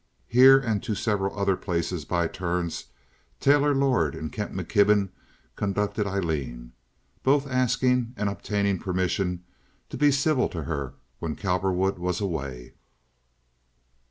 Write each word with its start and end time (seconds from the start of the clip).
Here 0.29 0.57
and 0.57 0.81
to 0.81 0.95
several 0.95 1.37
other 1.37 1.55
places 1.55 2.05
by 2.05 2.27
turns 2.27 2.85
Taylor 3.39 3.75
Lord 3.75 4.15
and 4.15 4.31
Kent 4.31 4.51
McKibben 4.53 5.09
conducted 5.55 6.07
Aileen, 6.07 6.71
both 7.21 7.45
asking 7.45 8.15
and 8.17 8.27
obtaining 8.27 8.79
permission 8.79 9.43
to 9.89 9.97
be 9.97 10.09
civil 10.11 10.49
to 10.49 10.63
her 10.63 10.95
when 11.19 11.35
Cowperwood 11.35 11.99
was 11.99 12.19
away. 12.19 12.73